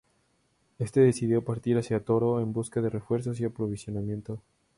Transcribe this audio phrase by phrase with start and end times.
[0.79, 4.41] Éste decidió partir hacia Toro en busca de refuerzos y aprovisionamiento.